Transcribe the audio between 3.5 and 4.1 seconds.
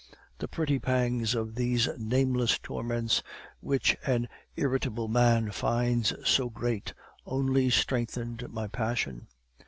which